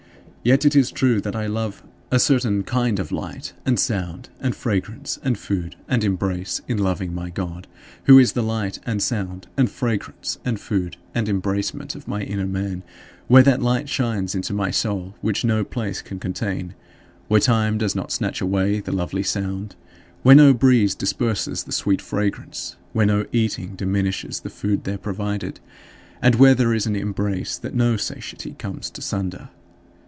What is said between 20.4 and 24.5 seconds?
breeze disperses the sweet fragrance, where no eating diminishes the